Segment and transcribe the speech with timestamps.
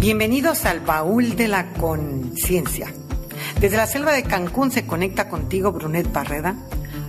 [0.00, 2.92] Bienvenidos al baúl de la conciencia.
[3.60, 6.56] Desde la selva de Cancún se conecta contigo Brunet Barreda,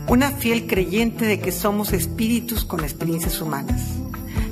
[0.08, 3.82] una fiel creyente de que somos espíritus con experiencias humanas.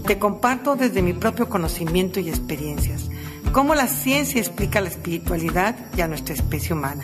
[0.07, 3.09] Te comparto desde mi propio conocimiento y experiencias
[3.51, 7.03] cómo la ciencia explica la espiritualidad y a nuestra especie humana,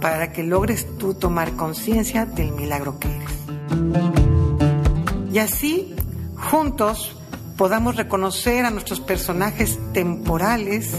[0.00, 3.32] para que logres tú tomar conciencia del milagro que eres.
[5.32, 5.96] Y así,
[6.36, 7.17] juntos,
[7.58, 10.92] podamos reconocer a nuestros personajes temporales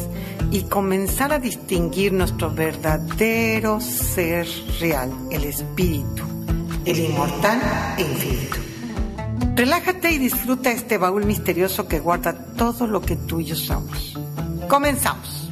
[0.52, 4.46] y comenzar a distinguir nuestro verdadero ser
[4.80, 6.24] real, el espíritu,
[6.86, 7.62] el inmortal
[7.98, 8.58] e infinito.
[9.56, 14.18] Relájate y disfruta este baúl misterioso que guarda todo lo que tú y yo somos.
[14.68, 15.49] Comenzamos.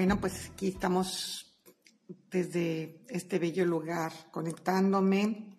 [0.00, 1.60] Bueno, pues aquí estamos
[2.30, 5.58] desde este bello lugar conectándome.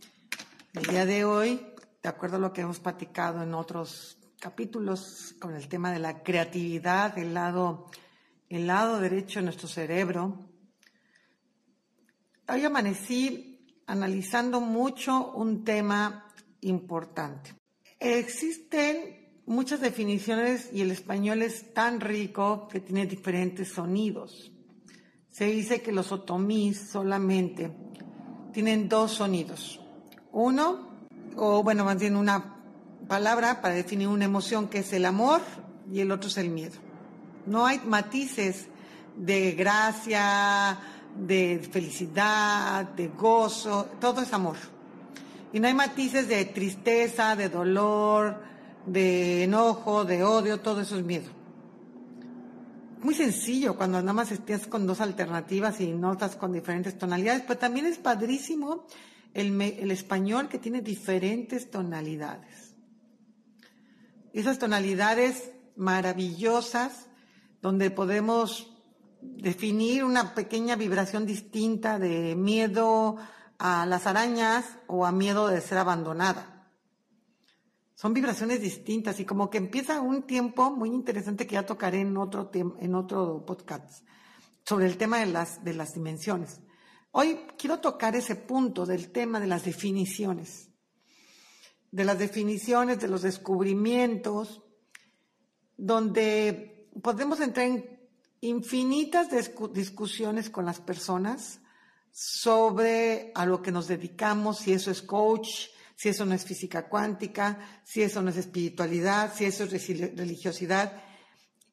[0.74, 1.64] El día de hoy,
[2.02, 6.24] de acuerdo a lo que hemos platicado en otros capítulos con el tema de la
[6.24, 7.92] creatividad, el lado,
[8.50, 10.40] el lado derecho de nuestro cerebro.
[12.48, 17.54] Hoy amanecí analizando mucho un tema importante.
[18.00, 24.52] Existen muchas definiciones y el español es tan rico que tiene diferentes sonidos.
[25.30, 27.72] Se dice que los otomís solamente
[28.54, 29.80] tienen dos sonidos.
[30.32, 30.90] Uno,
[31.36, 32.58] o bueno, más bien una
[33.08, 35.42] palabra para definir una emoción que es el amor
[35.92, 36.76] y el otro es el miedo.
[37.46, 38.68] No hay matices
[39.16, 40.80] de gracia,
[41.16, 44.58] de felicidad, de gozo, todo es amor.
[45.54, 48.51] Y no hay matices de tristeza, de dolor,
[48.86, 51.30] de enojo, de odio, todo eso es miedo.
[53.02, 57.58] Muy sencillo cuando nada más estés con dos alternativas y notas con diferentes tonalidades, pero
[57.58, 58.86] también es padrísimo
[59.34, 62.76] el, el español que tiene diferentes tonalidades.
[64.34, 67.08] Esas tonalidades maravillosas
[67.62, 68.72] donde podemos
[69.22, 73.18] definir una pequeña vibración distinta de miedo
[73.58, 76.51] a las arañas o a miedo de ser abandonada.
[78.02, 82.18] Son vibraciones distintas y como que empieza un tiempo muy interesante que ya tocaré en
[82.18, 84.04] otro, en otro podcast
[84.66, 86.62] sobre el tema de las, de las dimensiones.
[87.12, 90.72] Hoy quiero tocar ese punto del tema de las definiciones,
[91.92, 94.64] de las definiciones, de los descubrimientos,
[95.78, 98.00] donde podemos entrar en
[98.40, 99.28] infinitas
[99.74, 101.60] discusiones con las personas
[102.10, 105.68] sobre a lo que nos dedicamos, si eso es coach,
[106.02, 111.00] si eso no es física cuántica, si eso no es espiritualidad, si eso es religiosidad.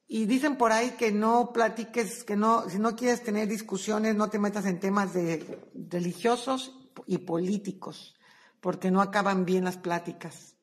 [0.06, 4.28] Y dicen por ahí que no platiques, que no, si no quieres tener discusiones, no
[4.28, 8.18] te metas en temas de religiosos y políticos,
[8.60, 10.56] porque no acaban bien las pláticas.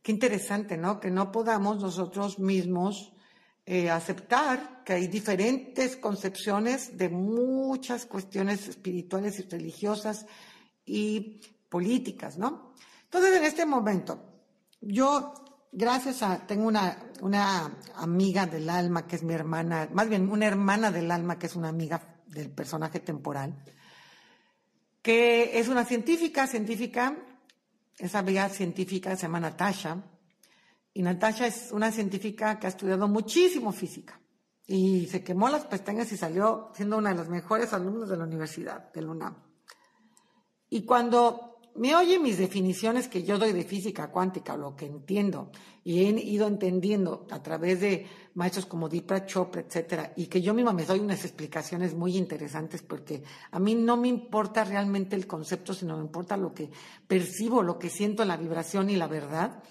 [0.00, 0.98] Qué interesante, ¿no?
[0.98, 3.12] Que no podamos nosotros mismos
[3.66, 10.24] eh, aceptar que hay diferentes concepciones de muchas cuestiones espirituales y religiosas
[10.86, 12.70] y políticas, ¿no?
[13.12, 14.22] Entonces, en este momento,
[14.80, 15.34] yo,
[15.72, 20.46] gracias a, tengo una, una amiga del alma que es mi hermana, más bien una
[20.46, 23.64] hermana del alma que es una amiga del personaje temporal,
[25.02, 27.16] que es una científica, científica,
[27.98, 30.04] esa amiga científica se llama Natasha,
[30.94, 34.20] y Natasha es una científica que ha estudiado muchísimo física
[34.68, 38.22] y se quemó las pestañas y salió siendo una de las mejores alumnos de la
[38.22, 39.34] universidad, del UNAM.
[40.68, 45.50] Y cuando me oye mis definiciones que yo doy de física cuántica, lo que entiendo,
[45.84, 50.52] y he ido entendiendo a través de maestros como Deepak Chopra, etcétera, y que yo
[50.52, 55.26] misma me doy unas explicaciones muy interesantes porque a mí no me importa realmente el
[55.26, 56.70] concepto, sino me importa lo que
[57.06, 59.62] percibo, lo que siento, la vibración y la verdad.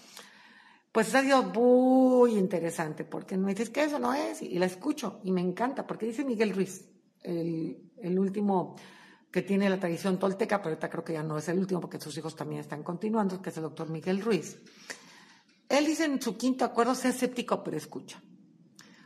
[0.92, 5.20] Pues ha sido muy interesante porque me dices que eso no es, y la escucho,
[5.24, 6.90] y me encanta, porque dice Miguel Ruiz,
[7.22, 8.76] el último
[9.32, 12.00] que tiene la tradición tolteca, pero ahorita creo que ya no es el último porque
[12.00, 14.58] sus hijos también están continuando, que es el doctor Miguel Ruiz.
[15.68, 18.20] Él dice en su quinto acuerdo, sea escéptico, pero escucha.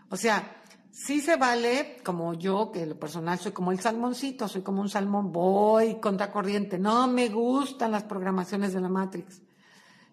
[0.09, 0.61] O sea,
[0.91, 4.89] sí se vale, como yo, que lo personal soy como el salmoncito, soy como un
[4.89, 9.41] salmón, voy contracorriente, no me gustan las programaciones de la Matrix.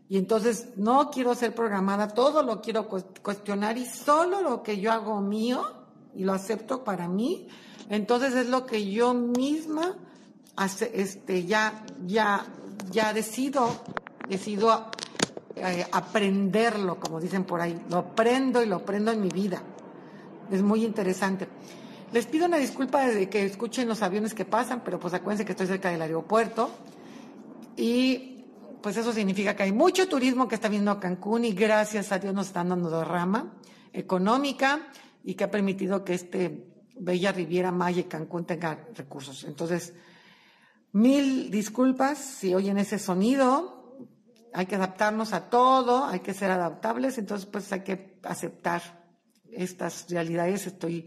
[0.08, 4.90] Y entonces no quiero ser programada, todo lo quiero cuestionar y solo lo que yo
[4.90, 5.79] hago mío
[6.14, 7.48] y lo acepto para mí,
[7.88, 9.96] entonces es lo que yo misma
[10.92, 12.46] este, ya, ya,
[12.90, 13.82] ya decido,
[14.28, 14.90] decido
[15.56, 17.80] eh, aprenderlo, como dicen por ahí.
[17.88, 19.62] Lo aprendo y lo aprendo en mi vida.
[20.50, 21.48] Es muy interesante.
[22.12, 25.52] Les pido una disculpa de que escuchen los aviones que pasan, pero pues acuérdense que
[25.52, 26.70] estoy cerca del aeropuerto
[27.76, 28.44] y
[28.82, 32.18] pues eso significa que hay mucho turismo que está viendo a Cancún y gracias a
[32.18, 33.52] Dios nos están dando de rama
[33.92, 34.88] económica
[35.22, 36.66] y que ha permitido que este
[36.98, 39.44] Bella Riviera Maya y Cancún tenga recursos.
[39.44, 39.94] Entonces,
[40.92, 43.98] mil disculpas si oyen ese sonido,
[44.52, 48.82] hay que adaptarnos a todo, hay que ser adaptables, entonces pues hay que aceptar
[49.50, 50.66] estas realidades.
[50.66, 51.06] Estoy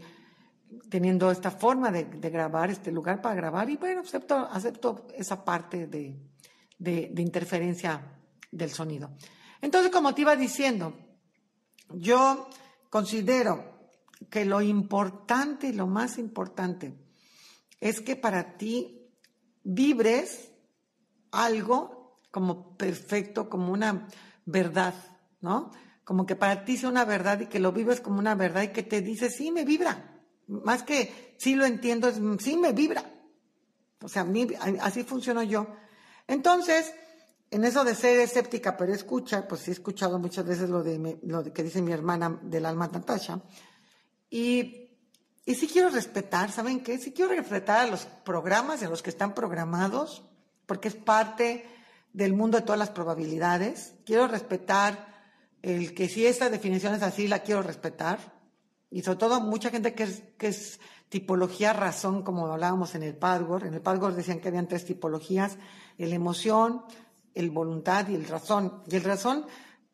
[0.88, 5.86] teniendo esta forma de, grabar, este lugar para grabar y bueno, acepto, acepto esa parte
[5.86, 6.18] de,
[6.78, 8.18] de interferencia
[8.50, 9.10] del sonido.
[9.60, 10.94] Entonces, como te iba diciendo,
[11.90, 12.48] yo
[12.90, 13.73] considero
[14.30, 16.94] que lo importante y lo más importante
[17.80, 19.10] es que para ti
[19.62, 20.50] vibres
[21.30, 24.08] algo como perfecto, como una
[24.44, 24.94] verdad,
[25.40, 25.70] ¿no?
[26.04, 28.68] Como que para ti sea una verdad y que lo vives como una verdad y
[28.68, 30.22] que te dice, sí, me vibra.
[30.46, 33.04] Más que sí lo entiendo, es sí me vibra.
[34.02, 34.26] O sea,
[34.80, 35.66] así funciono yo.
[36.26, 36.92] Entonces,
[37.50, 41.18] en eso de ser escéptica pero escucha, pues sí he escuchado muchas veces lo de,
[41.22, 43.40] lo que dice mi hermana del alma Natasha.
[44.34, 44.90] Y,
[45.46, 46.98] y sí quiero respetar, ¿saben qué?
[46.98, 50.24] Sí quiero respetar a los programas y a los que están programados,
[50.66, 51.64] porque es parte
[52.12, 53.94] del mundo de todas las probabilidades.
[54.04, 55.06] Quiero respetar
[55.62, 58.18] el que si esta definición es así, la quiero respetar.
[58.90, 63.14] Y sobre todo mucha gente que es, que es tipología razón, como hablábamos en el
[63.14, 63.64] Padgor.
[63.64, 65.58] En el Padgor decían que habían tres tipologías,
[65.96, 66.82] el emoción,
[67.34, 68.82] el voluntad y el razón.
[68.90, 69.46] Y el razón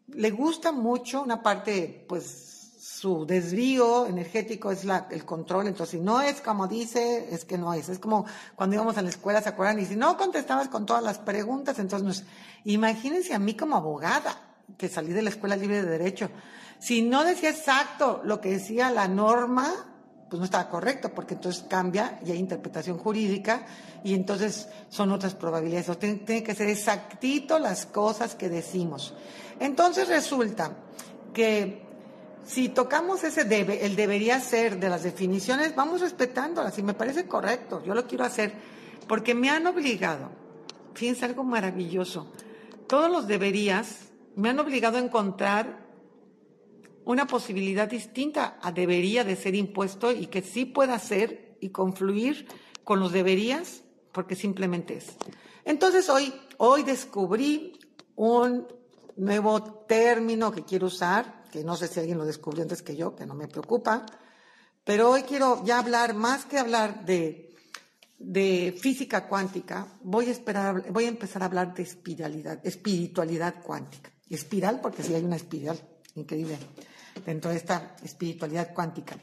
[0.07, 2.60] le gusta mucho una parte, pues,
[3.01, 7.57] su desvío energético es la, el control, entonces si no es como dice, es que
[7.57, 7.89] no es.
[7.89, 9.79] Es como cuando íbamos a la escuela, ¿se acuerdan?
[9.79, 12.25] Y si no contestabas con todas las preguntas, entonces nos...
[12.65, 14.37] Imagínense a mí como abogada,
[14.77, 16.29] que salí de la Escuela Libre de Derecho.
[16.79, 19.73] Si no decía exacto lo que decía la norma,
[20.29, 23.65] pues no estaba correcto, porque entonces cambia y hay interpretación jurídica
[24.05, 25.99] y entonces son otras probabilidades.
[25.99, 29.15] Tiene, tiene que ser exactito las cosas que decimos.
[29.59, 30.77] Entonces resulta
[31.33, 31.89] que
[32.45, 37.27] si tocamos ese debe, el debería ser de las definiciones, vamos respetándolas y me parece
[37.27, 38.53] correcto, yo lo quiero hacer,
[39.07, 40.31] porque me han obligado,
[40.95, 42.33] fíjense algo maravilloso,
[42.87, 45.87] todos los deberías me han obligado a encontrar
[47.05, 52.47] una posibilidad distinta a debería de ser impuesto y que sí pueda ser y confluir
[52.85, 53.83] con los deberías,
[54.13, 55.17] porque simplemente es.
[55.65, 57.79] Entonces hoy, hoy descubrí
[58.17, 58.67] un
[59.21, 63.15] nuevo término que quiero usar, que no sé si alguien lo descubrió antes que yo,
[63.15, 64.07] que no me preocupa,
[64.85, 67.55] pero hoy quiero ya hablar, más que hablar de,
[68.19, 74.11] de física cuántica, voy a, esperar, voy a empezar a hablar de espiralidad, espiritualidad cuántica.
[74.29, 75.79] Espiral, porque sí hay una espiral
[76.15, 76.57] increíble
[77.27, 79.17] dentro de esta espiritualidad cuántica.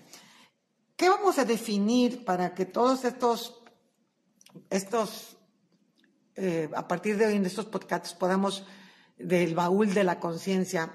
[0.96, 3.62] ¿Qué vamos a definir para que todos estos,
[4.70, 5.38] estos
[6.36, 8.64] eh, a partir de hoy en estos podcasts podamos
[9.18, 10.92] del baúl de la conciencia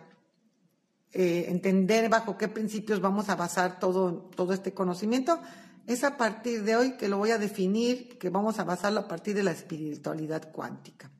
[1.15, 5.41] eh, entender bajo qué principios vamos a basar todo, todo este conocimiento,
[5.87, 9.09] es a partir de hoy que lo voy a definir, que vamos a basarlo a
[9.09, 11.11] partir de la espiritualidad cuántica.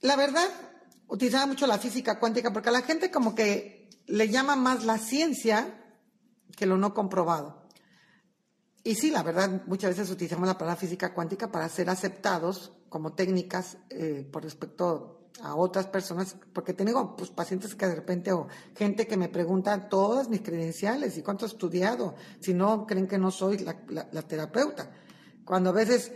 [0.00, 0.48] La verdad,
[1.08, 4.96] utilizaba mucho la física cuántica porque a la gente como que le llama más la
[4.96, 5.78] ciencia
[6.56, 7.66] que lo no comprobado.
[8.82, 13.12] Y sí, la verdad, muchas veces utilizamos la palabra física cuántica para ser aceptados como
[13.12, 18.48] técnicas eh, por respecto a otras personas, porque tengo pues, pacientes que de repente o
[18.76, 23.18] gente que me pregunta todas mis credenciales y cuánto he estudiado, si no creen que
[23.18, 24.90] no soy la, terapeuta.
[25.44, 26.12] Cuando a veces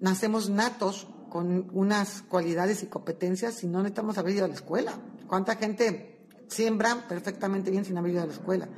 [0.00, 4.92] nacemos natos con unas cualidades y competencias y no necesitamos haber ido a la escuela.
[5.26, 8.68] ¿Cuánta gente siembra perfectamente bien sin haber ido a la escuela?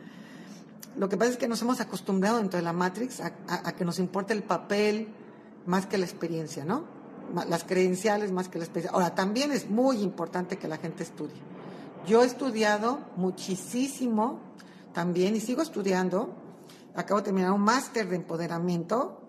[0.96, 3.84] Lo que pasa es que nos hemos acostumbrado dentro de la Matrix a, a que
[3.84, 5.08] nos importa el papel
[5.66, 6.93] más que la experiencia, ¿no?
[7.48, 8.94] Las credenciales más que la experiencia.
[8.94, 11.40] Ahora, también es muy importante que la gente estudie.
[12.06, 14.40] Yo he estudiado muchísimo
[14.92, 16.34] también y sigo estudiando.
[16.94, 19.20] Acabo de terminar un máster de empoderamiento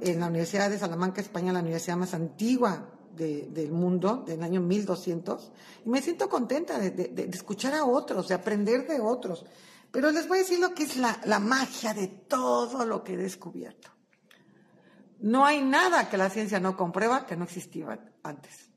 [0.00, 5.52] en la Universidad de Salamanca, España, la universidad más antigua del mundo, del año 1200.
[5.84, 9.44] Y me siento contenta de, escuchar a otros, de aprender de otros.
[9.90, 13.16] Pero les voy a decir lo que es la magia de todo lo que he
[13.16, 13.91] descubierto.
[15.22, 18.70] No hay nada que la ciencia no comprueba que no existía antes.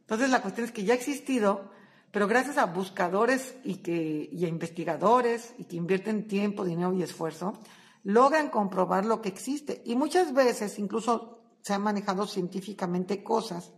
[0.00, 1.70] Entonces la cuestión es que ya ha existido,
[2.10, 7.04] pero gracias a buscadores y, que, y a investigadores y que invierten tiempo, dinero y
[7.04, 7.60] esfuerzo,
[8.02, 9.82] logran comprobar lo que existe.
[9.84, 13.72] Y muchas veces incluso se han manejado científicamente cosas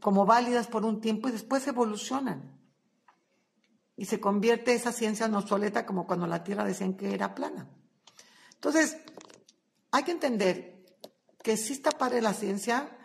[0.00, 2.58] como válidas por un tiempo y después evolucionan.
[3.94, 7.68] Y se convierte esa ciencia en obsoleta como cuando la Tierra decían que era plana.
[8.54, 8.96] Entonces,
[9.92, 10.84] hay que entender
[11.42, 12.98] que sí está padre la ciencia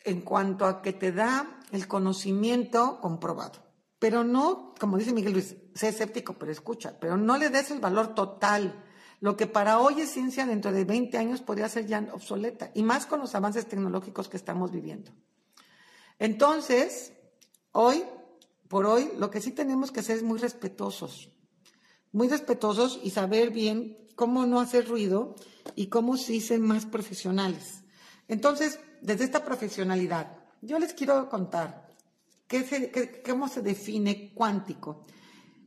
[0.00, 3.72] en cuanto a que te da el conocimiento comprobado.
[3.98, 7.80] Pero no, como dice Miguel Luis, sé escéptico, pero escucha, pero no le des el
[7.80, 8.84] valor total.
[9.20, 12.82] Lo que para hoy es ciencia, dentro de 20 años podría ser ya obsoleta, y
[12.82, 15.12] más con los avances tecnológicos que estamos viviendo.
[16.18, 17.12] Entonces,
[17.70, 18.04] hoy,
[18.68, 21.30] por hoy, lo que sí tenemos que hacer es muy respetuosos,
[22.10, 25.36] muy respetuosos y saber bien cómo no hacer ruido
[25.76, 27.82] y cómo sí ser más profesionales.
[28.28, 31.88] Entonces, desde esta profesionalidad, yo les quiero contar
[33.26, 35.04] cómo se define cuántico.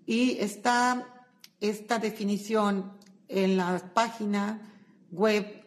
[0.05, 1.25] Y está
[1.59, 2.93] esta definición
[3.27, 4.61] en la página
[5.11, 5.63] web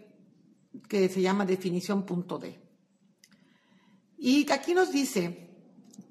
[0.88, 2.61] que se llama definición.d.
[4.18, 5.49] Y aquí nos dice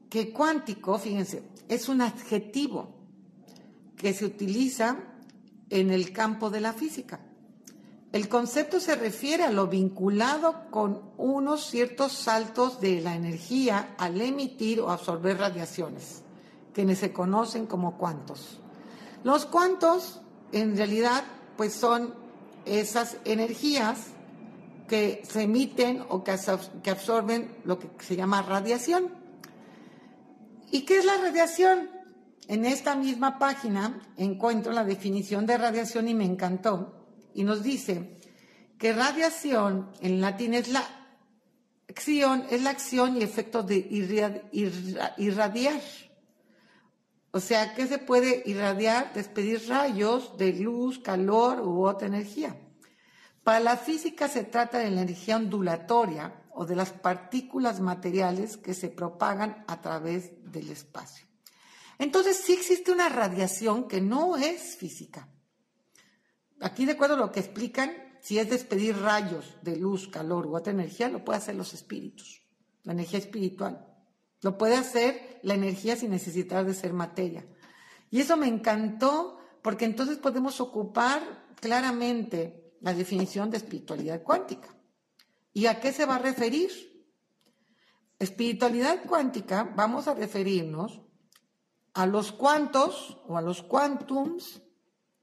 [0.09, 2.95] que cuántico, fíjense, es un adjetivo
[3.95, 4.97] que se utiliza
[5.69, 7.19] en el campo de la física.
[8.13, 14.19] El concepto se refiere a lo vinculado con unos ciertos saltos de la energía al
[14.21, 16.23] emitir o absorber radiaciones,
[16.73, 18.61] que se conocen como cuantos.
[19.23, 20.21] Los cuantos,
[20.53, 21.25] en realidad,
[21.57, 22.13] pues son
[22.65, 24.07] esas energías
[24.87, 29.09] que se emiten o que absorben lo que se llama radiación.
[30.71, 31.89] ¿Y qué es la radiación?
[32.47, 36.96] En esta misma página encuentro la definición de radiación y me encantó
[37.37, 38.17] y nos dice
[38.79, 40.83] que radiación en latín es la
[41.87, 43.87] acción, es la acción y efecto de
[45.17, 45.81] irradiar.
[47.29, 52.59] O sea, que se puede irradiar, despedir rayos de luz, calor u otra energía.
[53.43, 58.73] Para la física se trata de la energía ondulatoria o de las partículas materiales que
[58.73, 61.27] se propagan a través del espacio.
[61.99, 65.29] Entonces sí existe una radiación que no es física,
[66.59, 70.55] Aquí, de acuerdo a lo que explican, si es despedir rayos de luz, calor u
[70.55, 72.41] otra energía, lo puede hacer los espíritus,
[72.83, 73.85] la energía espiritual.
[74.41, 77.47] Lo puede hacer la energía sin necesitar de ser materia.
[78.09, 81.21] Y eso me encantó porque entonces podemos ocupar
[81.59, 84.75] claramente la definición de espiritualidad cuántica.
[85.53, 86.71] ¿Y a qué se va a referir?
[88.19, 91.01] Espiritualidad cuántica, vamos a referirnos
[91.93, 94.61] a los cuantos o a los quantums,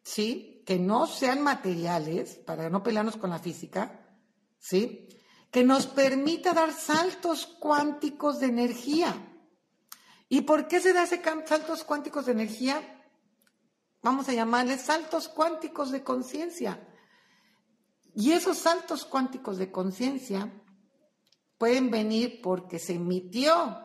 [0.03, 0.54] ¿sí?
[0.65, 4.01] Que no sean materiales, para no pelearnos con la física,
[4.59, 5.09] ¿sí?
[5.51, 9.15] Que nos permita dar saltos cuánticos de energía.
[10.29, 12.81] ¿Y por qué se da ese saltos cuánticos de energía?
[14.03, 16.89] Vamos a llamarles saltos cuánticos de conciencia.
[18.15, 20.51] Y esos saltos cuánticos de conciencia
[21.59, 23.81] pueden venir porque se emitió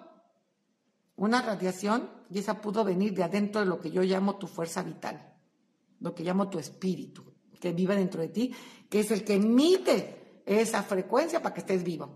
[1.15, 4.81] una radiación y esa pudo venir de adentro de lo que yo llamo tu fuerza
[4.81, 5.29] vital
[5.99, 7.23] lo que llamo tu espíritu,
[7.59, 8.53] que vive dentro de ti,
[8.89, 12.09] que es el que emite esa frecuencia para que estés vivo.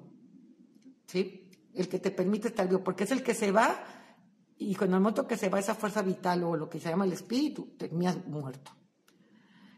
[1.05, 1.49] ¿Sí?
[1.73, 3.83] El que te permite estar vivo, porque es el que se va
[4.57, 7.05] y con el momento que se va esa fuerza vital o lo que se llama
[7.05, 8.71] el espíritu, terminas muerto.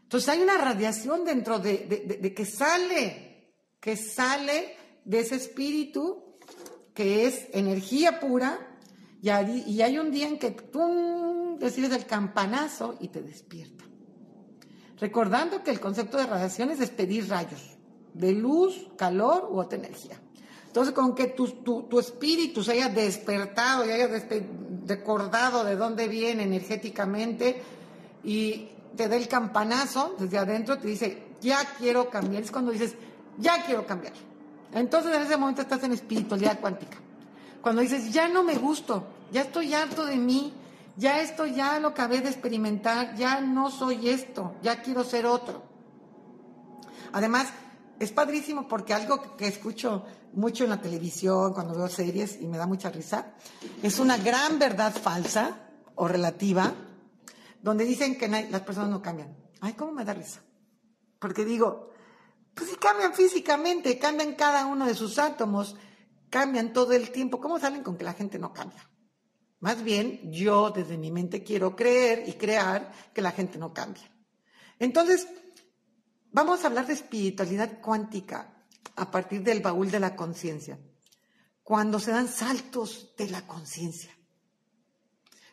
[0.02, 6.38] Entonces hay una radiación dentro de, que sale, que sale de ese espíritu
[6.94, 8.78] que es energía pura
[9.20, 13.84] y hay, y hay un día en que tú recibes el campanazo y te despierta
[14.98, 17.76] recordando que el concepto de radiación es despedir rayos
[18.14, 20.18] de luz, calor u otra energía.
[20.66, 24.08] Entonces, con que tu, espíritu se haya despertado y haya
[24.86, 27.62] recordado de dónde viene energéticamente
[28.24, 32.42] y te dé el campanazo desde adentro, te dice, ya quiero cambiar.
[32.42, 32.94] Es cuando dices,
[33.38, 34.12] ya quiero cambiar.
[34.74, 36.98] Entonces, en ese momento estás en espiritualidad cuántica.
[37.62, 40.52] Cuando dices, ya no me gusto, ya estoy harto de mí,
[40.96, 45.62] ya esto ya lo acabé de experimentar, ya no soy esto, ya quiero ser otro.
[47.12, 47.48] Además,
[47.98, 52.58] es padrísimo porque algo que escucho mucho en la televisión, cuando veo series y me
[52.58, 53.34] da mucha risa,
[53.82, 55.60] es una gran verdad falsa
[55.94, 56.72] o relativa,
[57.62, 59.36] donde dicen que las personas no cambian.
[59.60, 60.42] Ay, ¿cómo me da risa?
[61.18, 61.90] Porque digo,
[62.54, 65.76] pues si cambian físicamente, cambian cada uno de sus átomos,
[66.28, 68.88] cambian todo el tiempo, ¿cómo salen con que la gente no cambia?
[69.60, 74.10] Más bien, yo desde mi mente quiero creer y crear que la gente no cambia.
[74.78, 75.26] Entonces,
[76.30, 78.64] vamos a hablar de espiritualidad cuántica
[78.96, 80.78] a partir del baúl de la conciencia.
[81.62, 84.10] Cuando se dan saltos de la conciencia.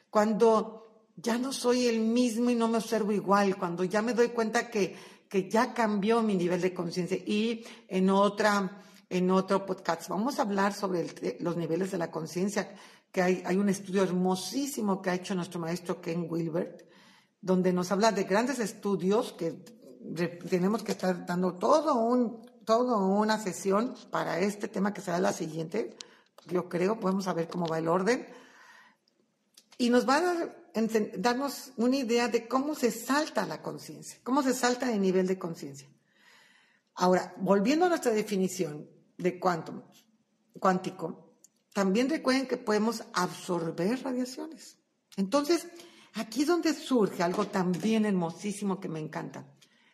[0.09, 3.57] Cuando ya no soy el mismo y no me observo igual.
[3.57, 4.95] Cuando ya me doy cuenta que,
[5.29, 7.17] que ya cambió mi nivel de conciencia.
[7.17, 8.83] Y en otra
[9.13, 10.09] en otro podcast.
[10.09, 12.75] Vamos a hablar sobre los niveles de la conciencia
[13.13, 16.81] que hay, hay un estudio hermosísimo que ha hecho nuestro maestro Ken Wilbert,
[17.39, 19.51] donde nos habla de grandes estudios que
[20.49, 25.31] tenemos que estar dando todo un, todo una sesión para este tema que será la
[25.31, 25.95] siguiente.
[26.47, 28.25] Yo creo, podemos saber cómo va el orden.
[29.77, 30.57] Y nos va a dar,
[31.17, 35.37] darnos una idea de cómo se salta la conciencia, cómo se salta el nivel de
[35.37, 35.87] conciencia.
[36.95, 38.89] Ahora, volviendo a nuestra definición
[39.19, 39.83] de quantum,
[40.59, 41.22] cuántico,
[41.73, 44.77] también recuerden que podemos absorber radiaciones.
[45.17, 45.67] Entonces,
[46.13, 49.51] aquí es donde surge algo también hermosísimo que me encanta.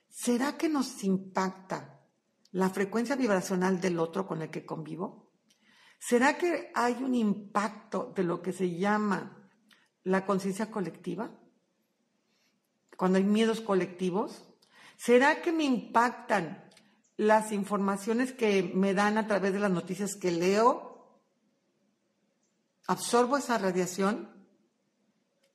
[0.10, 2.02] ¿Será que nos impacta
[2.52, 5.32] la frecuencia vibracional del otro con el que convivo?
[6.00, 9.50] ¿Será que hay un impacto de lo que se llama
[10.04, 11.32] la conciencia colectiva?
[12.98, 14.46] Cuando hay miedos colectivos.
[14.98, 16.66] ¿Será que me impactan
[17.16, 20.89] las informaciones que me dan a través de las noticias que leo?
[22.90, 24.28] ¿Absorbo esa radiación?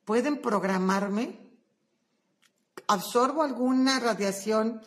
[0.05, 1.51] ¿Pueden programarme?
[2.87, 4.79] ¿Absorbo alguna radiación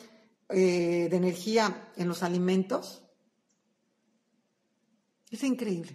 [0.48, 3.04] eh, de energía en los alimentos?
[5.30, 5.94] Es increíble.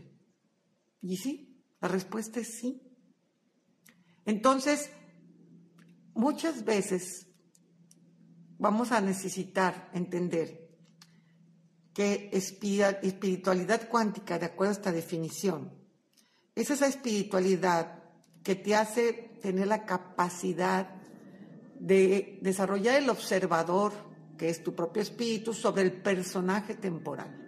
[1.02, 1.60] ¿Y sí?
[1.82, 2.84] La respuesta es sí.
[4.24, 4.92] Entonces,
[6.14, 7.30] muchas veces
[8.60, 10.70] vamos a necesitar entender
[11.96, 15.83] que espiritualidad cuántica, de acuerdo a esta definición,
[16.56, 18.00] es esa espiritualidad
[18.44, 20.90] que te hace tener la capacidad
[21.80, 23.92] de desarrollar el observador,
[24.38, 27.40] que es tu propio espíritu, sobre el personaje temporal.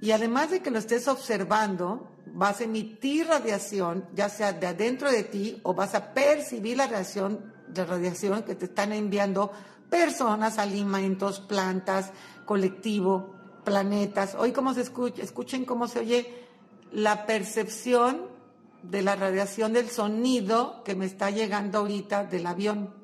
[0.00, 5.10] Y además de que lo estés observando, vas a emitir radiación, ya sea de adentro
[5.10, 9.52] de ti, o vas a percibir la radiación, la radiación que te están enviando
[9.90, 12.10] personas, alimentos, plantas,
[12.46, 14.34] colectivo, planetas.
[14.34, 16.41] Hoy cómo se escucha, escuchen cómo se oye
[16.92, 18.28] la percepción
[18.82, 22.94] de la radiación del sonido que me está llegando ahorita del avión.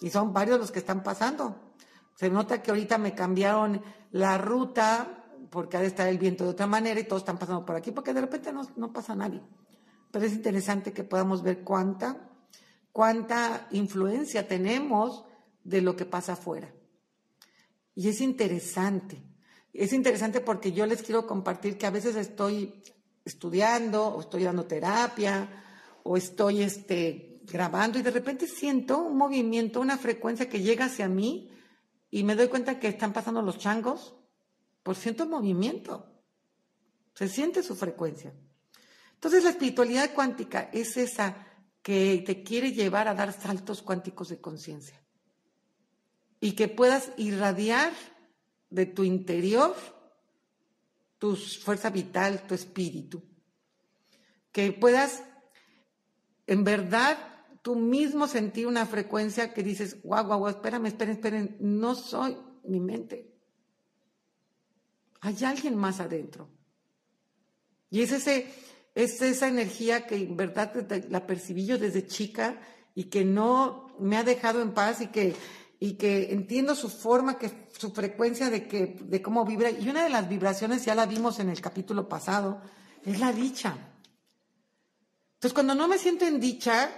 [0.00, 1.74] Y son varios los que están pasando.
[2.14, 6.50] Se nota que ahorita me cambiaron la ruta porque ha de estar el viento de
[6.50, 9.40] otra manera y todos están pasando por aquí porque de repente no, no pasa nadie.
[10.10, 12.30] Pero es interesante que podamos ver cuánta,
[12.92, 15.24] cuánta influencia tenemos
[15.64, 16.72] de lo que pasa afuera.
[17.94, 19.27] Y es interesante.
[19.72, 22.82] Es interesante porque yo les quiero compartir que a veces estoy
[23.24, 25.64] estudiando o estoy dando terapia
[26.02, 31.08] o estoy este, grabando y de repente siento un movimiento, una frecuencia que llega hacia
[31.08, 31.50] mí
[32.10, 34.14] y me doy cuenta que están pasando los changos,
[34.82, 36.10] pues siento movimiento,
[37.14, 38.34] se siente su frecuencia.
[39.14, 41.46] Entonces la espiritualidad cuántica es esa
[41.82, 45.00] que te quiere llevar a dar saltos cuánticos de conciencia
[46.40, 47.92] y que puedas irradiar
[48.70, 49.74] de tu interior
[51.18, 53.22] tu fuerza vital, tu espíritu.
[54.52, 55.22] Que puedas,
[56.46, 57.18] en verdad,
[57.62, 62.36] tú mismo sentir una frecuencia que dices, guau, guau, guau, espérame, esperen, esperen, no soy
[62.64, 63.34] mi mente.
[65.20, 66.48] Hay alguien más adentro.
[67.90, 68.46] Y es, ese,
[68.94, 70.72] es esa energía que en verdad
[71.10, 72.60] la percibí yo desde chica
[72.94, 75.34] y que no me ha dejado en paz y que
[75.80, 79.70] y que entiendo su forma, que su frecuencia de que de cómo vibra.
[79.70, 82.60] Y una de las vibraciones ya la vimos en el capítulo pasado,
[83.04, 83.76] es la dicha.
[85.34, 86.90] Entonces, cuando no me siento en dicha,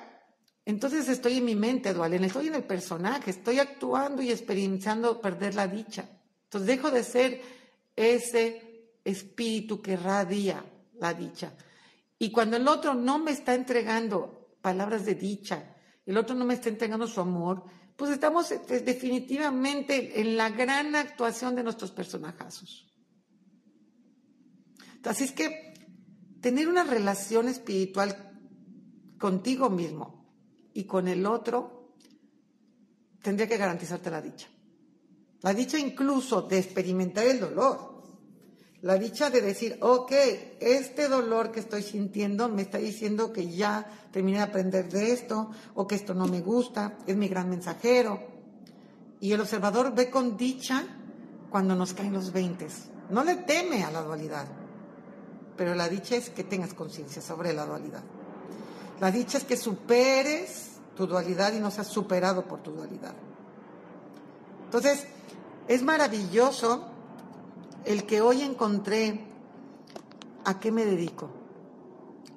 [0.65, 5.55] entonces estoy en mi mente, Dualen, estoy en el personaje, estoy actuando y experimentando perder
[5.55, 6.09] la dicha.
[6.45, 7.43] Entonces dejo de ser
[7.95, 10.65] ese espíritu que radia
[10.99, 11.53] la dicha.
[12.19, 16.55] Y cuando el otro no me está entregando palabras de dicha, el otro no me
[16.55, 17.65] está entregando su amor,
[18.01, 22.91] pues estamos este, definitivamente en la gran actuación de nuestros personajazos.
[25.05, 25.75] Así es que
[26.41, 28.41] tener una relación espiritual
[29.19, 30.33] contigo mismo
[30.73, 31.95] y con el otro
[33.21, 34.49] tendría que garantizarte la dicha.
[35.43, 37.90] La dicha incluso de experimentar el dolor.
[38.83, 40.13] La dicha de decir, ok,
[40.61, 45.51] este dolor que estoy sintiendo me está diciendo que ya terminé de aprender de esto,
[45.75, 48.21] o que esto no me gusta, es mi gran mensajero.
[49.21, 50.85] Y el observador ve con dicha
[51.51, 52.85] cuando nos caen los veintes.
[53.11, 54.47] No le teme a la dualidad,
[55.59, 58.03] pero la dicha es que tengas conciencia sobre la dualidad.
[58.99, 63.15] La dicha es que superes tu dualidad y no seas superado por tu dualidad.
[64.65, 65.07] Entonces,
[65.69, 66.90] es maravilloso
[67.85, 69.21] el que hoy encontré,
[70.45, 71.31] ¿a qué me dedico?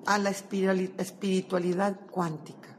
[0.05, 2.77] A la espiritualidad cuántica.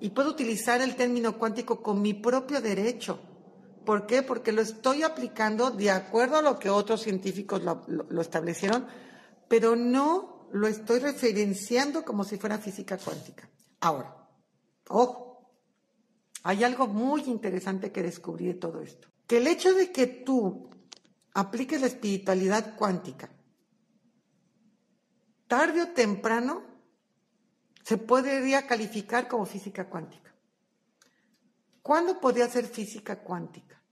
[0.00, 3.20] Y puedo utilizar el término cuántico con mi propio derecho.
[3.84, 4.22] ¿Por qué?
[4.22, 8.86] Porque lo estoy aplicando de acuerdo a lo que otros científicos lo, establecieron,
[9.48, 13.48] pero no lo estoy referenciando como si fuera física cuántica.
[13.80, 14.14] Ahora,
[14.88, 15.52] ojo,
[16.42, 19.08] hay algo muy interesante que descubrí de todo esto.
[19.26, 20.70] Que el hecho de que tú
[21.34, 23.30] apliques la espiritualidad cuántica,
[25.46, 26.64] tarde o temprano,
[27.82, 30.34] se podría calificar como física cuántica.
[31.82, 33.82] ¿Cuándo podría ser física cuántica?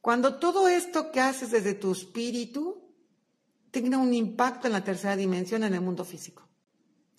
[0.00, 2.90] Cuando todo esto que haces desde tu espíritu
[3.70, 6.48] tenga un impacto en la tercera dimensión en el mundo físico.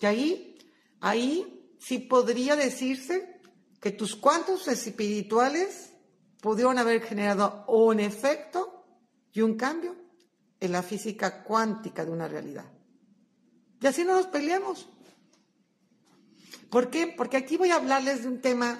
[0.00, 0.58] Y ahí,
[1.00, 3.40] ahí sí podría decirse
[3.80, 5.92] que tus cuantos espirituales
[6.40, 8.71] pudieron haber generado un efecto
[9.32, 9.96] y un cambio
[10.60, 12.66] en la física cuántica de una realidad.
[13.80, 14.88] Y así no nos peleamos.
[16.70, 17.12] ¿Por qué?
[17.16, 18.78] Porque aquí voy a hablarles de un tema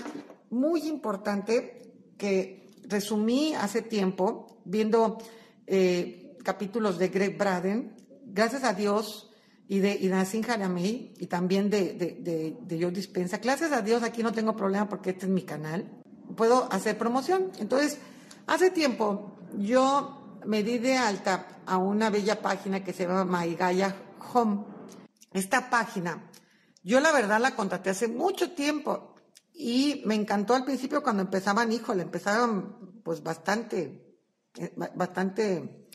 [0.50, 5.18] muy importante que resumí hace tiempo viendo
[5.66, 7.96] eh, capítulos de Greg Braden.
[8.26, 9.30] Gracias a Dios
[9.68, 10.42] y de y Nassim
[11.18, 13.38] y también de, de, de, Yo Dispensa.
[13.38, 15.90] Gracias a Dios aquí no tengo problema porque este es mi canal.
[16.36, 17.50] Puedo hacer promoción.
[17.58, 17.98] Entonces,
[18.46, 23.94] hace tiempo yo me di de alta a una bella página que se llama Maigaya
[24.32, 24.64] Home.
[25.32, 26.30] Esta página
[26.84, 29.14] yo la verdad la contraté hace mucho tiempo
[29.54, 34.16] y me encantó al principio cuando empezaban, híjole, empezaban pues bastante,
[34.56, 35.86] eh, bastante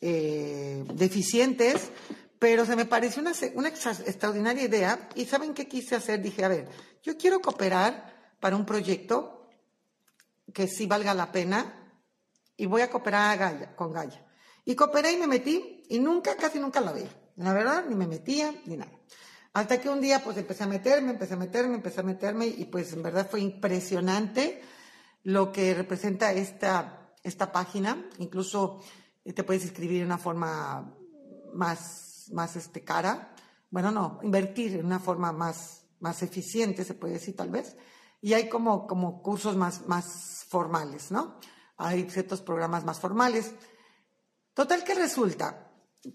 [0.00, 1.90] eh, deficientes,
[2.38, 6.20] pero se me pareció una, una extraordinaria idea y ¿saben qué quise hacer?
[6.20, 6.68] Dije, a ver,
[7.02, 9.48] yo quiero cooperar para un proyecto
[10.52, 11.87] que sí valga la pena
[12.58, 14.22] y voy a cooperar con Gaia.
[14.66, 17.08] Y cooperé y me metí y nunca, casi nunca la veía.
[17.36, 18.92] La verdad, ni me metía ni nada.
[19.54, 22.66] Hasta que un día pues empecé a meterme, empecé a meterme, empecé a meterme y
[22.66, 24.60] pues en verdad fue impresionante
[25.22, 28.04] lo que representa esta, esta página.
[28.18, 28.80] Incluso
[29.24, 30.94] eh, te puedes escribir de una forma
[31.54, 33.34] más, más este, cara.
[33.70, 37.76] Bueno, no, invertir en una forma más, más eficiente, se puede decir tal vez.
[38.20, 41.38] Y hay como, como cursos más, más formales, ¿no?
[41.78, 43.52] Hay ciertos programas más formales.
[44.52, 45.70] Total que resulta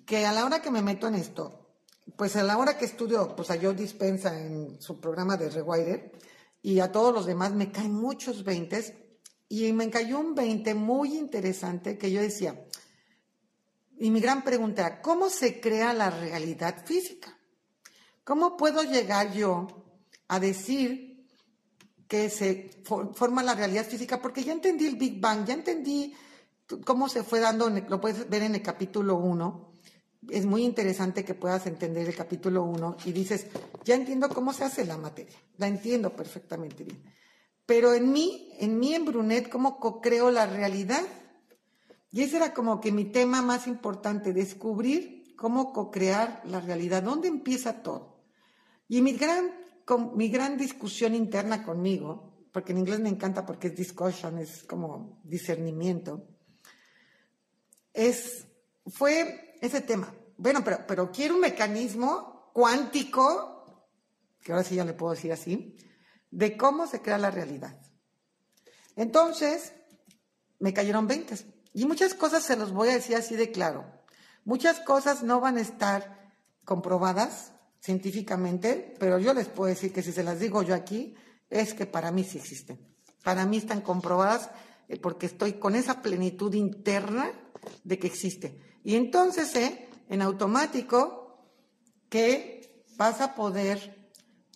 [0.06, 1.78] que a la hora que me meto en esto,
[2.18, 6.12] pues a la hora que estudio, pues a yo dispensa en su programa de Rewire
[6.62, 8.94] y a todos los demás me caen muchos veintes
[9.48, 12.66] y me cayó un veinte muy interesante que yo decía,
[13.98, 17.38] y mi gran pregunta era, ¿cómo se crea la realidad física?
[18.24, 19.68] ¿Cómo puedo llegar yo
[20.28, 21.13] a decir
[22.08, 24.22] que se forma la realidad física?
[24.22, 26.14] Porque ya entendí el Big Bang, ya entendí
[26.86, 29.74] cómo se fue dando, lo puedes ver en el capítulo 1,
[30.30, 33.48] es muy interesante que puedas entender el capítulo 1 y dices,
[33.84, 37.04] ya entiendo cómo se hace la materia, la entiendo perfectamente bien.
[37.66, 41.04] Pero en mí, en mí, en Brunet, ¿cómo co-creo la realidad?
[42.12, 47.28] Y ese era como que mi tema más importante, descubrir cómo co-crear la realidad, dónde
[47.28, 48.24] empieza todo.
[48.88, 49.52] Y mi gran,
[50.16, 55.20] mi gran discusión interna conmigo, porque en inglés me encanta porque es discussion, es como
[55.24, 56.28] discernimiento,
[57.94, 58.48] es,
[58.88, 60.14] fue ese tema.
[60.38, 63.90] Bueno, pero, pero quiero un mecanismo cuántico,
[64.42, 65.78] que ahora sí ya le puedo decir así,
[66.32, 67.80] de cómo se crea la realidad.
[68.96, 69.74] Entonces,
[70.60, 71.36] me cayeron 20.
[71.74, 73.86] Y muchas cosas se los voy a decir así de claro.
[74.46, 76.32] Muchas cosas no van a estar
[76.66, 77.53] comprobadas
[77.84, 81.16] científicamente, pero yo les puedo decir que si se las digo yo aquí,
[81.50, 82.80] es que para mí sí existen.
[83.24, 84.50] Para mí están comprobadas
[84.88, 87.30] eh, porque estoy con esa plenitud interna
[87.84, 88.80] de que existe.
[88.86, 91.50] Y entonces sé en automático
[92.08, 94.10] que vas a poder,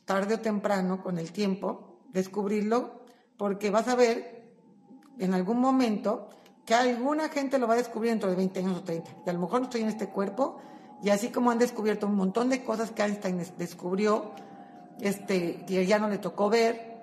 [0.05, 3.03] tarde o temprano, con el tiempo, descubrirlo,
[3.37, 4.53] porque vas a ver
[5.19, 6.29] en algún momento
[6.65, 9.23] que alguna gente lo va a descubrir dentro de 20 años o 30.
[9.25, 10.61] Y a lo mejor no estoy en este cuerpo,
[11.03, 14.31] y así como han descubierto un montón de cosas que Einstein descubrió,
[14.99, 16.97] este, que ya no le tocó ver,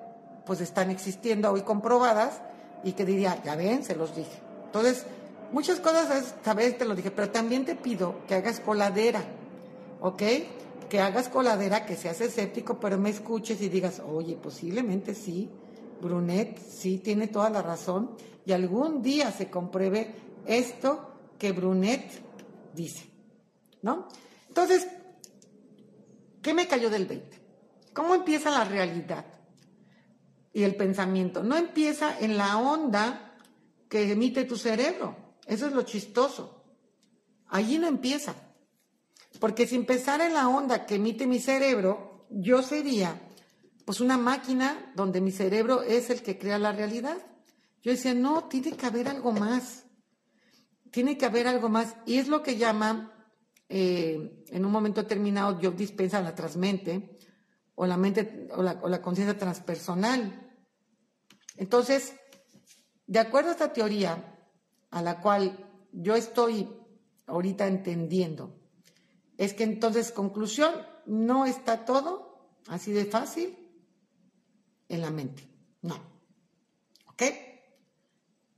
[0.47, 2.41] pues están existiendo hoy comprobadas,
[2.83, 4.43] y que diría, ya ven, se los dije.
[4.67, 5.07] Entonces,
[5.55, 9.23] Muchas cosas, sabes, te lo dije, pero también te pido que hagas coladera,
[10.01, 10.23] ¿ok?
[10.89, 15.49] Que hagas coladera, que seas escéptico, pero me escuches y digas, oye, posiblemente sí,
[16.03, 22.03] Brunet sí tiene toda la razón y algún día se compruebe esto que Brunet
[22.75, 23.05] dice,
[23.85, 24.09] ¿no?
[24.49, 24.89] Entonces,
[26.41, 27.39] ¿qué me cayó del 20?
[27.93, 29.27] ¿Cómo empieza la realidad
[30.55, 31.43] y el pensamiento?
[31.43, 33.37] No empieza en la onda
[33.91, 35.37] que emite tu cerebro.
[35.47, 36.65] Eso es lo chistoso.
[37.49, 38.35] Allí no empieza.
[39.39, 43.21] Porque si empezara en la onda que emite mi cerebro, yo sería
[43.85, 47.19] pues una máquina donde mi cerebro es el que crea la realidad.
[47.83, 49.85] Yo decía, no, tiene que haber algo más.
[50.91, 51.97] Tiene que haber algo más.
[52.07, 53.14] Y es lo que llama,
[53.69, 57.19] eh, en un momento determinado, yo dispensa la transmente
[57.75, 60.53] o la mente o la, o la conciencia transpersonal.
[61.57, 62.15] Entonces,
[63.07, 64.39] de acuerdo a esta teoría,
[64.91, 65.59] a la cual
[65.93, 66.69] yo estoy
[67.27, 68.61] ahorita entendiendo,
[69.37, 70.73] es que entonces, conclusión,
[71.07, 73.59] no está todo así de fácil
[74.89, 75.49] en la mente.
[75.83, 75.97] No.
[77.07, 77.23] ¿Ok?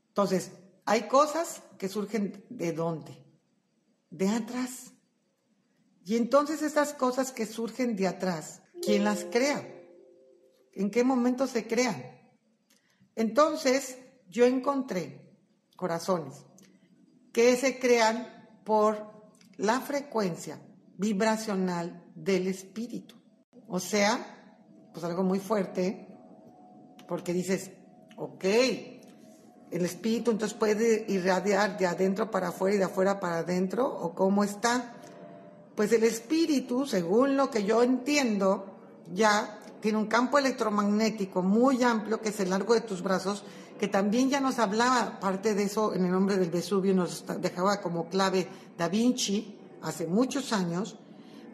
[0.09, 0.53] Entonces,
[0.85, 3.17] hay cosas que surgen de dónde?
[4.11, 4.93] De atrás.
[6.07, 9.69] Y entonces estas cosas que surgen de atrás, ¿quién las crea?
[10.73, 12.01] ¿En qué momento se crean?
[13.17, 15.21] Entonces, yo encontré
[15.75, 16.45] corazones
[17.33, 20.61] que se crean por la frecuencia
[20.97, 23.17] vibracional del espíritu.
[23.67, 24.61] O sea,
[24.93, 26.07] pues algo muy fuerte,
[27.09, 27.73] porque dices,
[28.17, 28.45] ok,
[29.73, 34.15] el espíritu entonces puede irradiar de adentro para afuera y de afuera para adentro, o
[34.15, 34.96] cómo está.
[35.77, 38.65] Pues el espíritu, según lo que yo entiendo,
[39.13, 43.45] ya tiene un campo electromagnético muy amplio que es el largo de tus brazos,
[43.79, 47.83] que también ya nos hablaba, parte de eso en el nombre del Vesubio, nos dejaba
[47.83, 50.97] como clave Da Vinci hace muchos años,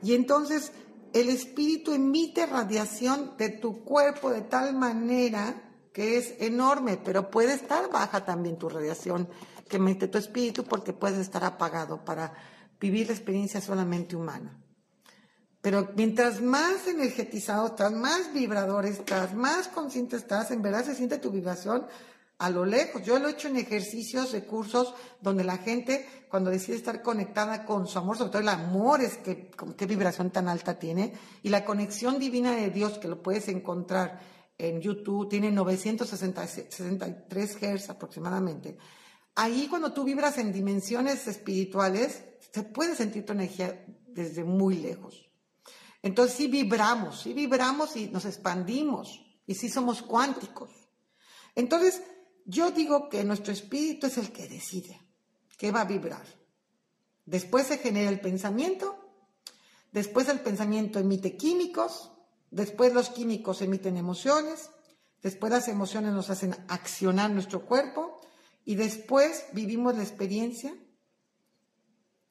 [0.04, 0.70] y entonces
[1.12, 7.54] el espíritu emite radiación de tu cuerpo de tal manera que es enorme, pero puede
[7.54, 9.28] estar baja también tu radiación
[9.68, 12.32] que emite tu espíritu porque puedes estar apagado para
[12.82, 14.58] vivir la experiencia solamente humana.
[15.60, 21.18] Pero mientras más energetizado estás, más vibrador estás, más consciente estás, en verdad se siente
[21.18, 21.86] tu vibración
[22.38, 23.04] a lo lejos.
[23.04, 27.64] Yo lo he hecho en ejercicios, de cursos, donde la gente, cuando decide estar conectada
[27.64, 31.12] con su amor, sobre todo el amor es que, qué vibración tan alta tiene,
[31.44, 34.18] y la conexión divina de Dios, que lo puedes encontrar
[34.58, 38.76] en YouTube, tiene 963 Hz aproximadamente.
[39.36, 45.30] Ahí cuando tú vibras en dimensiones espirituales, se puede sentir tu energía desde muy lejos.
[46.02, 50.70] Entonces sí vibramos, sí vibramos y nos expandimos, y sí somos cuánticos.
[51.54, 52.02] Entonces,
[52.44, 55.00] yo digo que nuestro espíritu es el que decide
[55.56, 56.24] qué va a vibrar.
[57.24, 58.98] Después se genera el pensamiento,
[59.92, 62.10] después el pensamiento emite químicos,
[62.50, 64.70] después los químicos emiten emociones,
[65.22, 68.20] después las emociones nos hacen accionar nuestro cuerpo
[68.64, 70.74] y después vivimos la experiencia,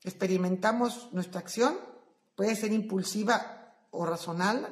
[0.04, 1.78] experimentamos nuestra acción,
[2.36, 4.68] puede ser impulsiva o razonable,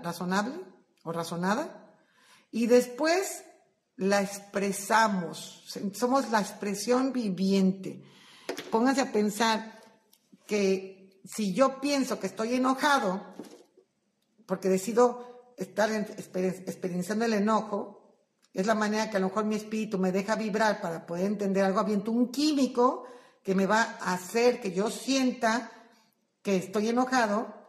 [1.04, 1.96] o razonada,
[2.52, 3.44] y después
[3.96, 8.04] la expresamos, somos la expresión viviente.
[8.72, 9.82] Pónganse a pensar
[10.48, 13.36] que si yo pienso que estoy enojado,
[14.46, 18.00] porque decido estar experienciando el enojo,
[18.54, 21.64] es la manera que a lo mejor mi espíritu me deja vibrar para poder entender
[21.64, 23.06] algo, aviento un químico
[23.44, 25.72] que me va a hacer que yo sienta
[26.42, 27.60] que estoy enojado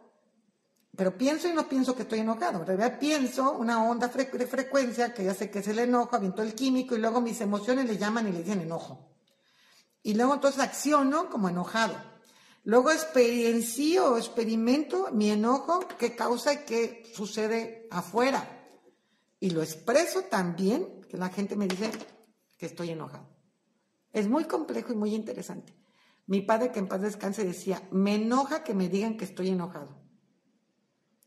[0.95, 2.59] pero pienso y no pienso que estoy enojado.
[2.59, 6.41] En realidad pienso una onda de frecuencia que ya sé que es el enojo, aviento
[6.41, 9.09] el químico y luego mis emociones le llaman y le dicen enojo.
[10.03, 11.95] Y luego entonces acciono como enojado.
[12.65, 18.67] Luego experiencio experimento mi enojo que causa y qué sucede afuera.
[19.39, 21.89] Y lo expreso también, que la gente me dice
[22.57, 23.30] que estoy enojado.
[24.13, 25.73] Es muy complejo y muy interesante.
[26.27, 29.97] Mi padre, que en paz descanse, decía, me enoja que me digan que estoy enojado.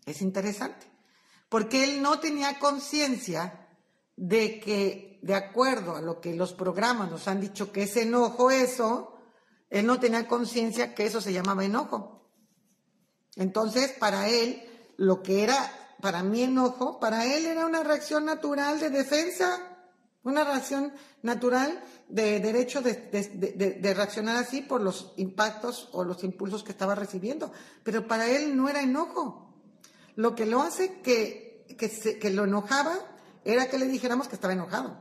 [0.06, 0.86] Es interesante,
[1.48, 3.68] porque él no tenía conciencia
[4.16, 8.50] de que, de acuerdo a lo que los programas nos han dicho que es enojo
[8.50, 9.18] eso,
[9.70, 12.30] él no tenía conciencia que eso se llamaba enojo.
[13.36, 14.62] Entonces, para él,
[14.96, 15.56] lo que era
[16.00, 19.73] para mí enojo, para él era una reacción natural de defensa,
[20.24, 26.72] una reacción natural de derecho de, reaccionar así por los impactos o los impulsos que
[26.72, 27.52] estaba recibiendo.
[27.82, 29.54] Pero para él no era enojo.
[30.16, 32.96] Lo que lo hace que, que, lo enojaba
[33.44, 34.96] era que le dijéramos que estaba enojado.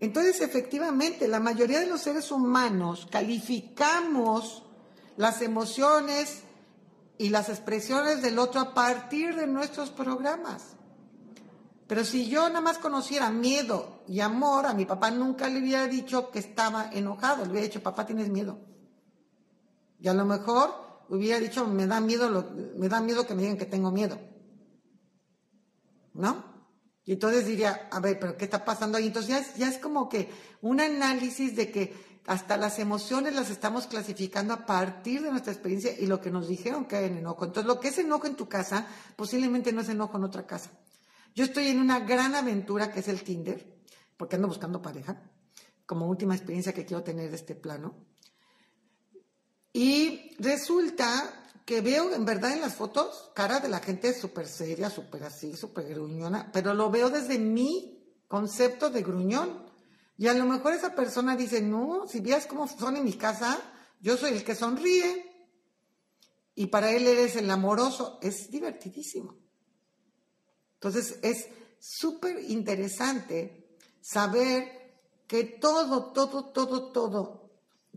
[0.00, 4.62] Entonces, efectivamente, la mayoría de los seres humanos calificamos
[5.16, 6.42] las emociones
[7.18, 10.76] y las expresiones del otro a partir de nuestros programas.
[11.86, 15.86] Pero si yo nada más conociera miedo y amor, a mi papá nunca le hubiera
[15.86, 18.58] dicho que estaba enojado, le hubiera dicho, papá, tienes miedo.
[20.00, 23.56] Y a lo mejor hubiera dicho, me da miedo, me da miedo que me digan
[23.56, 24.18] que tengo miedo.
[26.16, 26.44] ¿no?
[27.04, 29.06] Y entonces diría, a ver, pero ¿qué está pasando ahí?
[29.06, 30.28] Entonces ya es, ya es como que
[30.60, 35.92] un análisis de que hasta las emociones las estamos clasificando a partir de nuestra experiencia
[35.96, 37.44] y lo que nos dijeron que hay en enojo.
[37.44, 40.70] Entonces, lo que es enojo en tu casa, posiblemente no es enojo en otra casa.
[41.36, 43.78] Yo estoy en una gran aventura que es el Tinder,
[44.16, 45.30] porque ando buscando pareja,
[45.84, 48.06] como última experiencia que quiero tener de este plano.
[49.70, 54.88] Y resulta que veo en verdad en las fotos cara de la gente súper seria,
[54.88, 59.66] súper así, súper gruñona, pero lo veo desde mi concepto de gruñón.
[60.16, 63.60] Y a lo mejor esa persona dice, no, si vieras cómo son en mi casa,
[64.00, 65.50] yo soy el que sonríe.
[66.54, 68.18] Y para él eres el amoroso.
[68.22, 69.45] Es divertidísimo.
[70.86, 71.48] Entonces es
[71.80, 74.70] súper interesante saber
[75.26, 77.50] que todo, todo, todo, todo,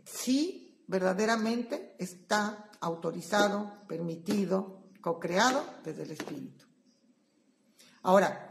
[0.04, 6.65] sí, verdaderamente está autorizado, permitido, co-creado desde el espíritu.
[8.02, 8.49] Ahora,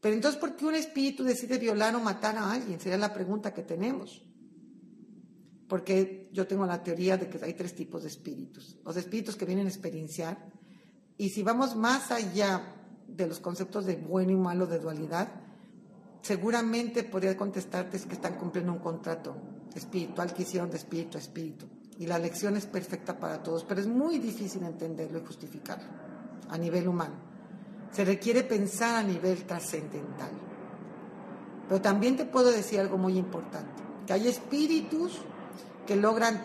[0.00, 2.78] pero entonces, ¿por qué un espíritu decide violar o matar a alguien?
[2.78, 4.24] Sería la pregunta que tenemos.
[5.68, 8.78] Porque yo tengo la teoría de que hay tres tipos de espíritus.
[8.84, 10.48] Los espíritus que vienen a experienciar.
[11.16, 12.79] Y si vamos más allá
[13.16, 15.28] de los conceptos de bueno y malo, de dualidad,
[16.22, 19.36] seguramente podría contestarte es que están cumpliendo un contrato
[19.74, 21.66] espiritual que hicieron de espíritu a espíritu.
[21.98, 25.88] Y la lección es perfecta para todos, pero es muy difícil entenderlo y justificarlo
[26.48, 27.14] a nivel humano.
[27.92, 30.30] Se requiere pensar a nivel trascendental.
[31.68, 35.20] Pero también te puedo decir algo muy importante, que hay espíritus
[35.86, 36.40] que logran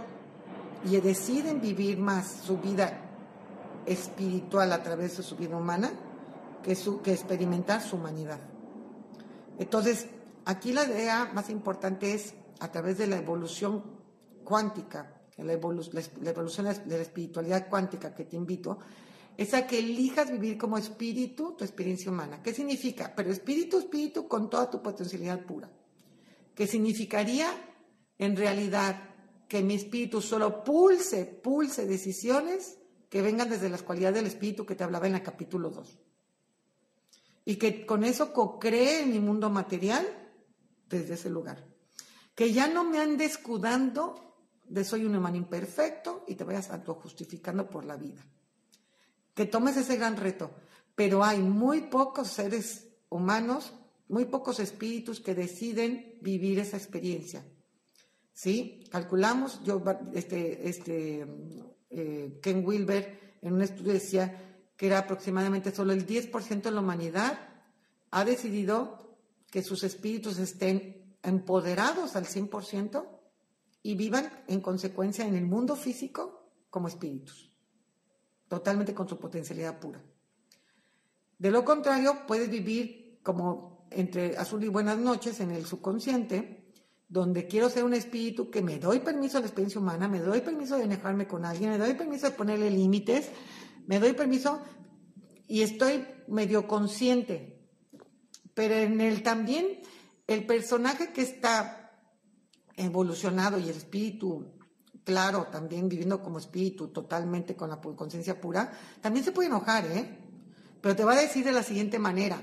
[0.83, 3.01] y deciden vivir más su vida
[3.85, 5.91] espiritual a través de su vida humana
[6.65, 8.39] que, que experimentar su humanidad.
[9.59, 10.07] Entonces,
[10.45, 13.83] aquí la idea más importante es a través de la evolución
[14.43, 18.79] cuántica, la, evolución de la espiritualidad cuántica que te invito,
[19.37, 22.41] es a que elijas vivir como espíritu tu experiencia humana.
[22.41, 23.13] ¿Qué significa?
[23.15, 25.69] Pero espíritu, espíritu con toda tu potencialidad pura.
[26.55, 27.47] ¿Qué significaría
[28.17, 29.09] en realidad
[29.47, 32.77] que mi espíritu solo pulse, pulse decisiones
[33.09, 35.99] que vengan desde las cualidades del espíritu que te hablaba en el capítulo 2.
[37.45, 40.05] Y que con eso co-cree mi mundo material
[40.89, 41.65] desde ese lugar.
[42.33, 46.69] Que ya no me ande escudando de soy un humano imperfecto y te vayas
[47.01, 48.25] justificando por la vida
[49.35, 50.49] que tomes ese gran reto.
[50.95, 53.73] Pero hay muy pocos seres humanos,
[54.07, 57.45] muy pocos espíritus que deciden vivir esa experiencia.
[58.33, 58.85] ¿Sí?
[58.89, 61.25] Calculamos, yo, este, este,
[61.89, 66.81] eh, Ken Wilber en un estudio decía que era aproximadamente solo el 10% de la
[66.81, 67.39] humanidad
[68.11, 69.17] ha decidido
[69.51, 73.05] que sus espíritus estén empoderados al 100%
[73.83, 77.55] y vivan en consecuencia en el mundo físico como espíritus
[78.47, 80.01] totalmente con su potencialidad pura.
[81.37, 86.71] De lo contrario, puedes vivir como entre azul y buenas noches en el subconsciente,
[87.07, 90.41] donde quiero ser un espíritu que me doy permiso a la experiencia humana, me doy
[90.41, 93.29] permiso de enojarme con alguien, me doy permiso de ponerle límites,
[93.87, 94.61] me doy permiso
[95.47, 97.59] y estoy medio consciente.
[98.53, 99.81] Pero en el también,
[100.27, 101.91] el personaje que está
[102.77, 104.55] evolucionado y el espíritu
[105.05, 110.17] claro, también viviendo como espíritu, totalmente con la conciencia pura, también se puede enojar, ¿eh?
[110.81, 112.41] Pero te va a decir de la siguiente manera,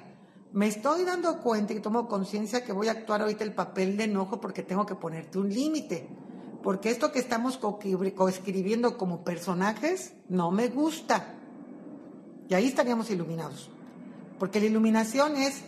[0.53, 4.05] me estoy dando cuenta y tomo conciencia que voy a actuar ahorita el papel de
[4.05, 6.09] enojo porque tengo que ponerte un límite.
[6.63, 11.35] Porque esto que estamos coescribiendo como personajes no me gusta.
[12.49, 13.71] Y ahí estaríamos iluminados.
[14.39, 15.63] Porque la iluminación es,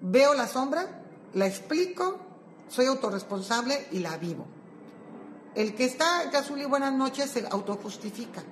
[0.00, 1.02] veo la sombra,
[1.34, 2.18] la explico,
[2.68, 4.46] soy autorresponsable y la vivo.
[5.54, 8.42] El que está azul y buenas noches se autojustifica.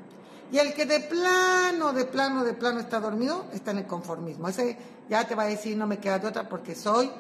[0.53, 4.49] Y el que de plano, de plano, de plano está dormido, está en el conformismo.
[4.49, 7.11] Ese ya te va a decir, no me queda de otra porque soy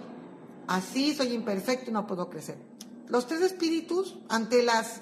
[0.68, 2.75] así, soy imperfecto y no puedo crecer.
[3.08, 5.00] Los tres espíritus, ante, las,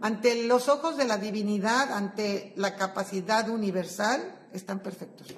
[0.00, 5.28] ante los ojos de la divinidad, ante la capacidad universal, están perfectos.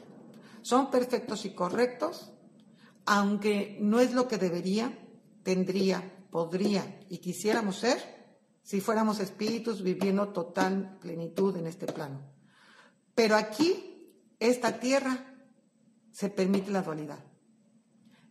[0.62, 2.32] Son perfectos y correctos,
[3.06, 4.98] aunque no es lo que debería,
[5.42, 8.18] tendría, podría y quisiéramos ser
[8.62, 12.20] si fuéramos espíritus viviendo total plenitud en este plano.
[13.14, 15.24] Pero aquí, esta tierra,
[16.12, 17.24] se permite la dualidad.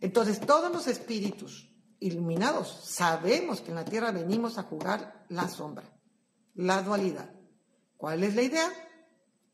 [0.00, 5.84] Entonces, todos los espíritus iluminados sabemos que en la tierra venimos a jugar la sombra,
[6.54, 7.30] la dualidad.
[7.96, 8.70] ¿Cuál es la idea?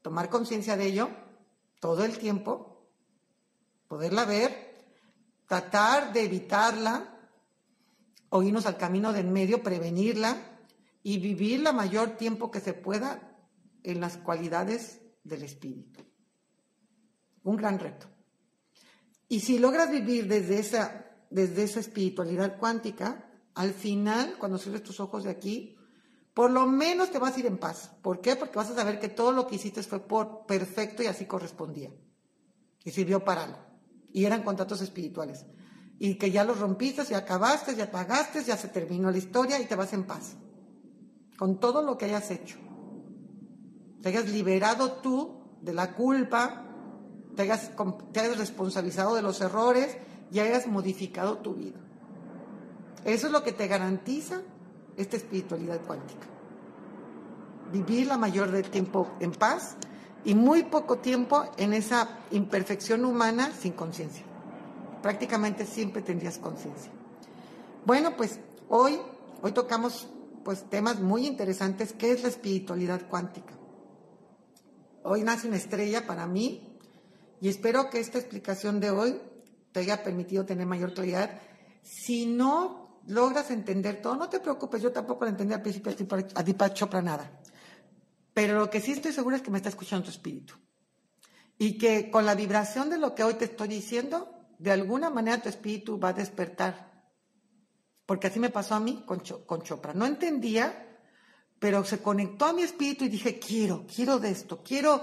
[0.03, 1.11] Tomar conciencia de ello
[1.81, 2.89] todo el tiempo,
[3.88, 4.75] poderla ver,
[5.47, 7.11] tratar de evitarla,
[8.31, 10.59] o irnos al camino del medio, prevenirla,
[11.03, 13.38] y vivir la mayor tiempo que se pueda
[13.83, 16.01] en las cualidades del espíritu.
[17.42, 18.07] Un gran reto.
[19.29, 21.04] Y si logras vivir desde esa,
[21.35, 25.77] desde esa espiritualidad cuántica, al final, cuando cierres tus ojos de aquí,
[26.33, 27.91] por lo menos te vas a ir en paz.
[28.03, 28.37] ¿Por qué?
[28.37, 31.91] Porque vas a saber que todo lo que hiciste fue por perfecto y así correspondía.
[32.85, 33.59] Y sirvió para algo.
[34.13, 35.45] Y eran contratos espirituales.
[35.99, 39.67] Y que ya los rompiste, ya acabaste, ya pagaste, ya se terminó la historia y
[39.67, 40.37] te vas en paz
[41.37, 42.59] con todo lo que hayas hecho.
[44.03, 46.65] Te hayas liberado tú de la culpa,
[47.35, 47.73] te hayas,
[48.13, 49.97] te hayas responsabilizado de los errores
[50.35, 51.79] y hayas modificado tu vida.
[53.05, 54.43] Eso es lo que te garantiza
[54.97, 56.27] esta espiritualidad cuántica.
[57.73, 59.77] Vivir la mayor del tiempo en paz
[60.25, 64.25] y muy poco tiempo en esa imperfección humana sin conciencia.
[65.03, 66.91] Prácticamente siempre tendrías conciencia.
[67.87, 68.99] Bueno, pues hoy,
[69.41, 70.09] hoy tocamos
[70.45, 71.93] pues temas muy interesantes.
[71.93, 73.55] ¿Qué es la espiritualidad cuántica?
[75.05, 76.77] Hoy nace una estrella para mí
[77.41, 79.21] y espero que esta explicación de hoy
[79.75, 81.37] te haya permitido tener mayor claridad.
[81.83, 85.92] Si no logras entender todo, no te preocupes, yo tampoco lo entendí al principio
[86.37, 87.40] a Deepak Chopra nada.
[88.33, 90.54] Pero lo que sí estoy segura es que me está escuchando tu espíritu.
[91.58, 95.42] Y que con la vibración de lo que hoy te estoy diciendo, de alguna manera
[95.42, 97.10] tu espíritu va a despertar.
[98.06, 99.92] Porque así me pasó a mí con, con Chopra.
[99.92, 101.00] No entendía,
[101.58, 105.02] pero se conectó a mi espíritu y dije, quiero, quiero de esto, quiero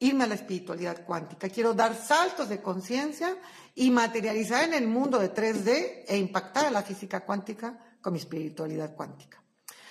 [0.00, 3.36] irme a la espiritualidad cuántica, quiero dar saltos de conciencia
[3.74, 8.18] y materializar en el mundo de 3D e impactar a la física cuántica con mi
[8.18, 9.42] espiritualidad cuántica.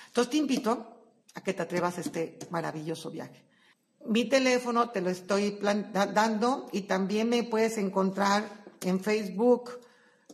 [0.08, 0.98] Entonces te invito
[1.36, 3.44] a que te atrevas a este maravilloso viaje.
[4.06, 5.60] Mi teléfono te lo estoy
[5.92, 8.44] dando y también me puedes encontrar
[8.82, 9.80] en Facebook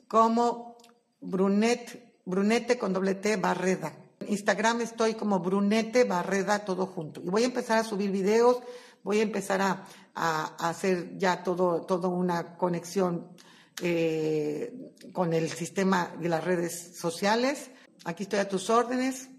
[0.07, 0.77] como
[1.19, 3.93] Brunet, Brunete con doble T Barreda.
[4.19, 7.21] En Instagram estoy como Brunete Barreda todo junto.
[7.21, 8.61] Y voy a empezar a subir videos,
[9.03, 9.85] voy a empezar a,
[10.59, 13.29] hacer ya todo, una conexión
[13.81, 17.71] eh, con el sistema de las redes sociales.
[18.05, 19.29] Aquí estoy a tus órdenes.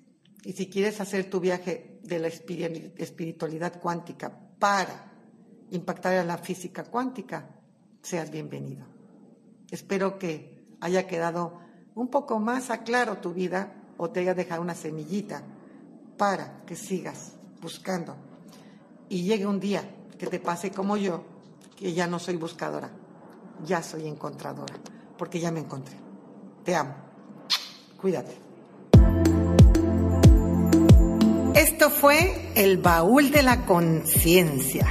[0.45, 5.13] Y si quieres hacer tu viaje de la espiritualidad cuántica para
[5.71, 7.49] impactar a la física cuántica,
[8.03, 8.85] seas bienvenido.
[9.71, 11.61] Espero que haya quedado
[11.95, 15.43] un poco más a claro tu vida o te haya dejado una semillita
[16.19, 18.17] para que sigas buscando
[19.09, 19.89] y llegue un día
[20.19, 21.25] que te pase como yo,
[21.77, 22.91] que ya no soy buscadora,
[23.65, 24.75] ya soy encontradora,
[25.19, 25.97] porque ya me encontré.
[26.65, 26.95] Te amo.
[28.01, 28.37] Cuídate.
[31.55, 34.87] Esto fue el baúl de la conciencia.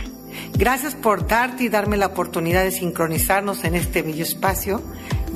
[0.53, 4.81] Gracias por darte y darme la oportunidad de sincronizarnos en este bello espacio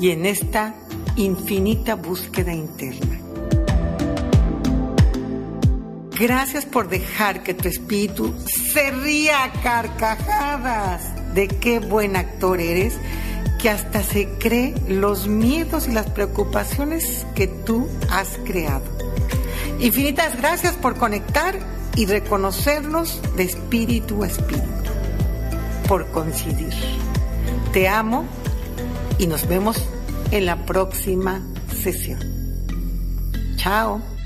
[0.00, 0.74] y en esta
[1.16, 3.17] infinita búsqueda interna.
[6.18, 11.02] Gracias por dejar que tu espíritu se ría a carcajadas
[11.32, 12.94] de qué buen actor eres,
[13.60, 18.82] que hasta se cree los miedos y las preocupaciones que tú has creado.
[19.78, 21.56] Infinitas gracias por conectar
[21.94, 24.90] y reconocernos de espíritu a espíritu,
[25.86, 26.74] por coincidir.
[27.72, 28.24] Te amo
[29.18, 29.80] y nos vemos
[30.32, 31.42] en la próxima
[31.80, 32.18] sesión.
[33.56, 34.17] Chao.